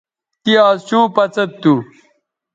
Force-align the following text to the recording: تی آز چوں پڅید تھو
تی 0.43 0.53
آز 0.67 0.79
چوں 0.87 1.05
پڅید 1.15 1.51
تھو 1.61 1.73